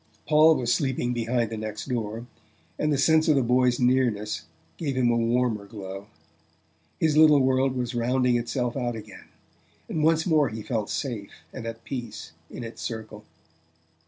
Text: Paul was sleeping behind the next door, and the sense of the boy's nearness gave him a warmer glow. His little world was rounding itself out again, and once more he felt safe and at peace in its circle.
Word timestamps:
Paul 0.27 0.55
was 0.55 0.73
sleeping 0.73 1.13
behind 1.13 1.51
the 1.51 1.57
next 1.57 1.85
door, 1.85 2.25
and 2.79 2.91
the 2.91 2.97
sense 2.97 3.27
of 3.27 3.35
the 3.35 3.43
boy's 3.43 3.79
nearness 3.79 4.45
gave 4.77 4.95
him 4.95 5.11
a 5.11 5.15
warmer 5.15 5.67
glow. 5.67 6.07
His 6.99 7.15
little 7.17 7.39
world 7.39 7.75
was 7.75 7.93
rounding 7.93 8.35
itself 8.35 8.75
out 8.75 8.95
again, 8.95 9.27
and 9.87 10.03
once 10.03 10.25
more 10.25 10.49
he 10.49 10.63
felt 10.63 10.89
safe 10.89 11.43
and 11.53 11.67
at 11.67 11.83
peace 11.83 12.31
in 12.49 12.63
its 12.63 12.81
circle. 12.81 13.25